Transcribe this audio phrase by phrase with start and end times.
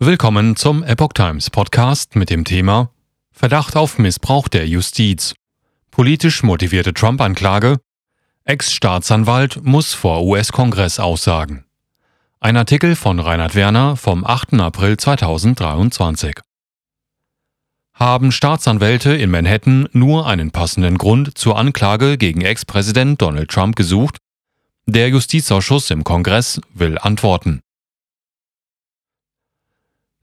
[0.00, 2.92] Willkommen zum Epoch Times Podcast mit dem Thema
[3.32, 5.34] Verdacht auf Missbrauch der Justiz.
[5.90, 7.80] Politisch motivierte Trump-Anklage.
[8.44, 11.64] Ex-Staatsanwalt muss vor US-Kongress aussagen.
[12.38, 14.54] Ein Artikel von Reinhard Werner vom 8.
[14.60, 16.42] April 2023.
[17.92, 24.18] Haben Staatsanwälte in Manhattan nur einen passenden Grund zur Anklage gegen Ex-Präsident Donald Trump gesucht?
[24.86, 27.62] Der Justizausschuss im Kongress will antworten.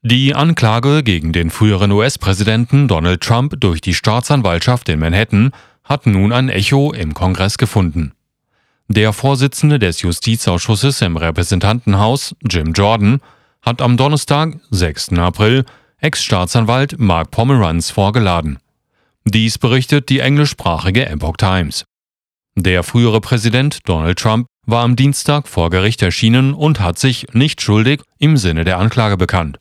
[0.08, 5.50] Die Anklage gegen den früheren US-Präsidenten Donald Trump durch die Staatsanwaltschaft in Manhattan
[5.84, 8.12] hat nun ein Echo im Kongress gefunden.
[8.88, 13.20] Der Vorsitzende des Justizausschusses im Repräsentantenhaus, Jim Jordan,
[13.64, 15.14] hat am Donnerstag, 6.
[15.14, 15.66] April,
[15.98, 18.60] Ex-Staatsanwalt Mark Pomeranz vorgeladen.
[19.24, 21.84] Dies berichtet die englischsprachige Epoch Times.
[22.56, 27.60] Der frühere Präsident Donald Trump war am Dienstag vor Gericht erschienen und hat sich nicht
[27.60, 29.58] schuldig im Sinne der Anklage bekannt.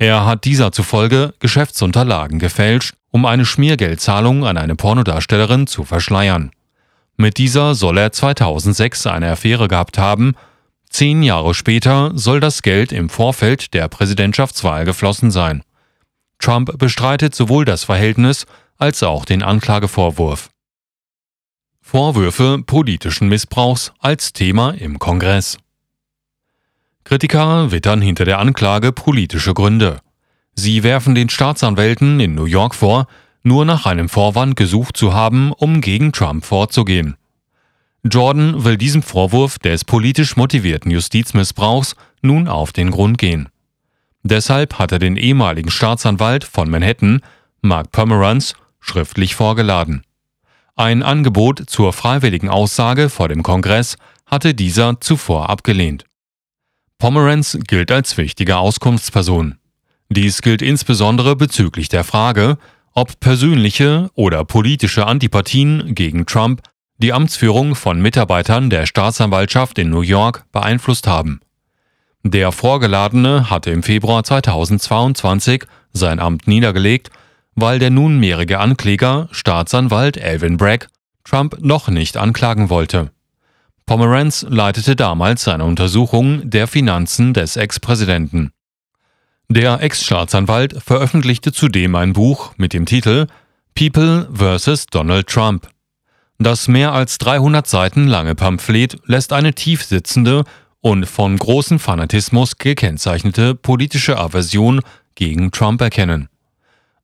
[0.00, 6.52] Er hat dieser zufolge Geschäftsunterlagen gefälscht, um eine Schmiergeldzahlung an eine Pornodarstellerin zu verschleiern.
[7.18, 10.36] Mit dieser soll er 2006 eine Affäre gehabt haben.
[10.88, 15.62] Zehn Jahre später soll das Geld im Vorfeld der Präsidentschaftswahl geflossen sein.
[16.38, 18.46] Trump bestreitet sowohl das Verhältnis
[18.78, 20.48] als auch den Anklagevorwurf.
[21.82, 25.58] Vorwürfe politischen Missbrauchs als Thema im Kongress.
[27.04, 30.00] Kritiker wittern hinter der Anklage politische Gründe.
[30.54, 33.06] Sie werfen den Staatsanwälten in New York vor,
[33.42, 37.16] nur nach einem Vorwand gesucht zu haben, um gegen Trump vorzugehen.
[38.02, 43.48] Jordan will diesem Vorwurf des politisch motivierten Justizmissbrauchs nun auf den Grund gehen.
[44.22, 47.20] Deshalb hat er den ehemaligen Staatsanwalt von Manhattan,
[47.62, 50.02] Mark Pomeranz, schriftlich vorgeladen.
[50.76, 56.04] Ein Angebot zur freiwilligen Aussage vor dem Kongress hatte dieser zuvor abgelehnt.
[57.00, 59.56] Pomeranz gilt als wichtige Auskunftsperson.
[60.10, 62.58] Dies gilt insbesondere bezüglich der Frage,
[62.92, 66.60] ob persönliche oder politische Antipathien gegen Trump
[66.98, 71.40] die Amtsführung von Mitarbeitern der Staatsanwaltschaft in New York beeinflusst haben.
[72.22, 77.10] Der Vorgeladene hatte im Februar 2022 sein Amt niedergelegt,
[77.54, 80.88] weil der nunmehrige Ankläger, Staatsanwalt Alvin Bragg,
[81.24, 83.10] Trump noch nicht anklagen wollte.
[83.90, 88.52] Pomeranz leitete damals eine Untersuchung der Finanzen des Ex-Präsidenten.
[89.48, 93.26] Der Ex-Staatsanwalt veröffentlichte zudem ein Buch mit dem Titel
[93.74, 94.86] People vs.
[94.92, 95.66] Donald Trump.
[96.38, 100.44] Das mehr als 300 Seiten lange Pamphlet lässt eine tiefsitzende
[100.80, 104.82] und von großem Fanatismus gekennzeichnete politische Aversion
[105.16, 106.28] gegen Trump erkennen.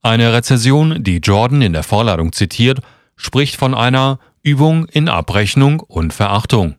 [0.01, 2.79] Eine Rezession, die Jordan in der Vorladung zitiert,
[3.17, 6.75] spricht von einer Übung in Abrechnung und Verachtung.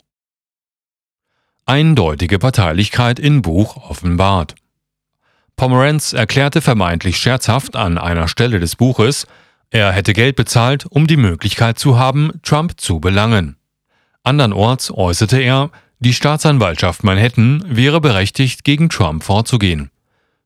[1.67, 4.55] Eindeutige Parteilichkeit in Buch offenbart.
[5.57, 9.27] Pomeranz erklärte vermeintlich scherzhaft an einer Stelle des Buches,
[9.71, 13.57] er hätte Geld bezahlt, um die Möglichkeit zu haben, Trump zu belangen.
[14.23, 19.91] Andernorts äußerte er, die Staatsanwaltschaft Manhattan wäre berechtigt, gegen Trump vorzugehen.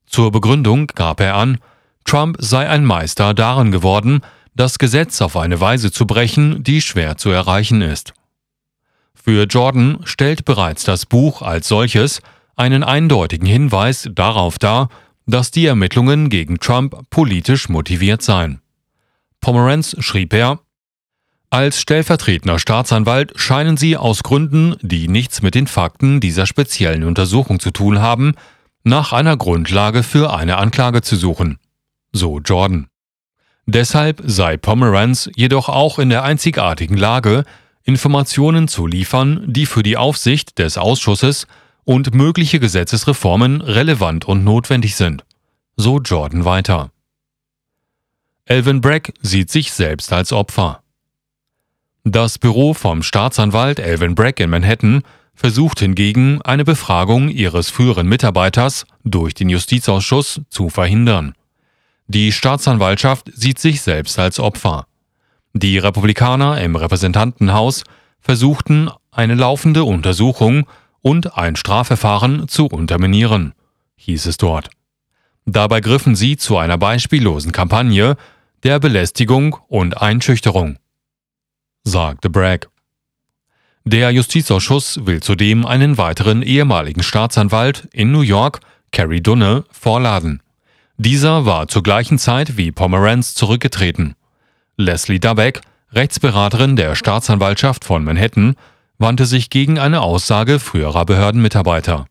[0.06, 1.58] Zur Begründung gab er an,
[2.04, 4.22] Trump sei ein Meister darin geworden,
[4.54, 8.12] das Gesetz auf eine Weise zu brechen, die schwer zu erreichen ist.
[9.14, 12.20] Für Jordan stellt bereits das Buch als solches
[12.56, 14.88] einen eindeutigen Hinweis darauf dar,
[15.26, 18.60] dass die Ermittlungen gegen Trump politisch motiviert seien.
[19.40, 20.60] Pomeranz schrieb er,
[21.50, 27.60] als stellvertretender Staatsanwalt scheinen Sie aus Gründen, die nichts mit den Fakten dieser speziellen Untersuchung
[27.60, 28.34] zu tun haben,
[28.84, 31.58] nach einer Grundlage für eine Anklage zu suchen.
[32.12, 32.88] So Jordan.
[33.66, 37.44] Deshalb sei Pomeranz jedoch auch in der einzigartigen Lage,
[37.84, 41.46] Informationen zu liefern, die für die Aufsicht des Ausschusses
[41.84, 45.24] und mögliche Gesetzesreformen relevant und notwendig sind.
[45.76, 46.90] So Jordan weiter.
[48.48, 50.82] Alvin Bragg sieht sich selbst als Opfer.
[52.04, 55.02] Das Büro vom Staatsanwalt Alvin Bragg in Manhattan
[55.34, 61.34] versucht hingegen, eine Befragung ihres früheren Mitarbeiters durch den Justizausschuss zu verhindern.
[62.06, 64.86] Die Staatsanwaltschaft sieht sich selbst als Opfer.
[65.54, 67.84] Die Republikaner im Repräsentantenhaus
[68.20, 70.66] versuchten, eine laufende Untersuchung
[71.00, 73.52] und ein Strafverfahren zu unterminieren,
[73.96, 74.70] hieß es dort.
[75.44, 78.16] Dabei griffen sie zu einer beispiellosen Kampagne
[78.62, 80.78] der Belästigung und Einschüchterung,
[81.82, 82.68] sagte Bragg.
[83.84, 88.60] Der Justizausschuss will zudem einen weiteren ehemaligen Staatsanwalt in New York,
[88.92, 90.40] Carrie Dunne, vorladen.
[90.96, 94.14] Dieser war zur gleichen Zeit wie Pomeranz zurückgetreten.
[94.76, 95.60] Leslie Dabeck,
[95.92, 98.54] Rechtsberaterin der Staatsanwaltschaft von Manhattan,
[98.98, 102.06] wandte sich gegen eine Aussage früherer Behördenmitarbeiter.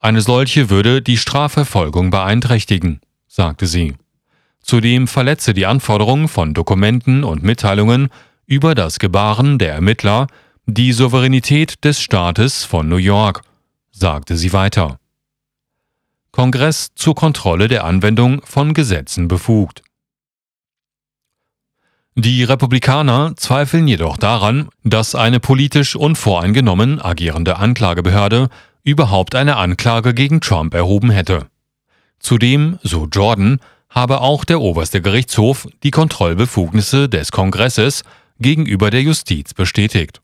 [0.00, 3.94] Eine solche würde die Strafverfolgung beeinträchtigen, sagte sie.
[4.60, 8.08] Zudem verletze die Anforderung von Dokumenten und Mitteilungen
[8.46, 10.26] über das Gebaren der Ermittler
[10.66, 13.42] die Souveränität des Staates von New York,
[13.90, 14.98] sagte sie weiter.
[16.38, 19.82] Kongress zur Kontrolle der Anwendung von Gesetzen befugt.
[22.14, 28.50] Die Republikaner zweifeln jedoch daran, dass eine politisch unvoreingenommen agierende Anklagebehörde
[28.84, 31.48] überhaupt eine Anklage gegen Trump erhoben hätte.
[32.20, 33.58] Zudem, so Jordan,
[33.90, 38.04] habe auch der oberste Gerichtshof die Kontrollbefugnisse des Kongresses
[38.38, 40.20] gegenüber der Justiz bestätigt.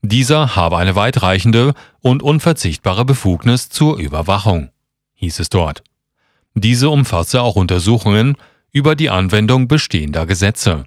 [0.00, 4.70] Dieser habe eine weitreichende und unverzichtbare Befugnis zur Überwachung,
[5.16, 5.82] hieß es dort.
[6.54, 8.36] Diese umfasse auch Untersuchungen
[8.72, 10.84] über die Anwendung bestehender Gesetze.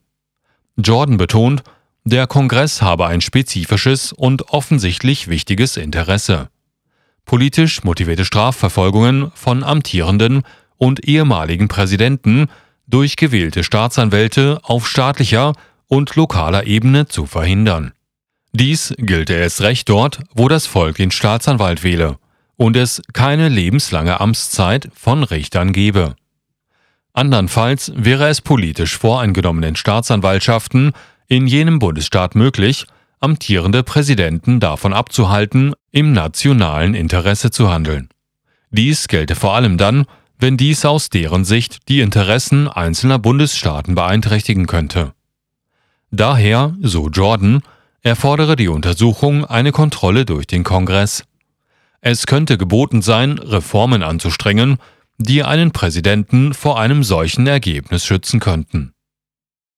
[0.78, 1.64] Jordan betont,
[2.06, 6.50] der Kongress habe ein spezifisches und offensichtlich wichtiges Interesse.
[7.26, 10.44] Politisch motivierte Strafverfolgungen von amtierenden
[10.78, 12.48] und ehemaligen Präsidenten
[12.88, 15.54] durch gewählte Staatsanwälte auf staatlicher
[15.88, 17.92] und lokaler Ebene zu verhindern.
[18.54, 22.18] Dies gilt erst recht dort, wo das Volk den Staatsanwalt wähle
[22.60, 26.16] und es keine lebenslange Amtszeit von Richtern gebe.
[27.14, 30.92] Andernfalls wäre es politisch voreingenommenen Staatsanwaltschaften
[31.28, 32.86] in jenem Bundesstaat möglich,
[33.22, 38.10] amtierende Präsidenten davon abzuhalten, im nationalen Interesse zu handeln.
[38.72, 40.06] Dies gelte vor allem dann,
[40.38, 45.14] wenn dies aus deren Sicht die Interessen einzelner Bundesstaaten beeinträchtigen könnte.
[46.12, 47.62] Daher, so Jordan,
[48.02, 51.24] erfordere die Untersuchung eine Kontrolle durch den Kongress.
[52.02, 54.78] Es könnte geboten sein, Reformen anzustrengen,
[55.18, 58.94] die einen Präsidenten vor einem solchen Ergebnis schützen könnten.